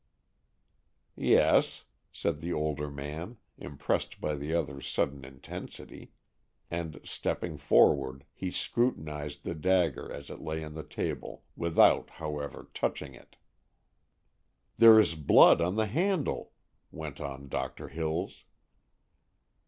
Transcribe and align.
"Yes," 1.15 1.83
said 2.11 2.39
the 2.41 2.51
older 2.51 2.89
man, 2.89 3.37
impressed 3.59 4.19
by 4.19 4.33
the 4.33 4.51
other's 4.51 4.87
sudden 4.89 5.23
intensity; 5.23 6.09
and, 6.71 6.99
stepping 7.03 7.55
forward, 7.59 8.25
he 8.33 8.49
scrutinized 8.49 9.43
the 9.43 9.53
dagger 9.53 10.11
as 10.11 10.31
it 10.31 10.41
lay 10.41 10.63
on 10.63 10.73
the 10.73 10.81
table, 10.81 11.43
without, 11.55 12.09
however, 12.15 12.71
touching 12.73 13.13
it. 13.13 13.35
"There 14.75 14.99
is 14.99 15.13
blood 15.13 15.61
on 15.61 15.75
the 15.75 15.85
handle," 15.85 16.51
went 16.89 17.21
on 17.21 17.47
Doctor 17.47 17.89
Hills. 17.89 18.43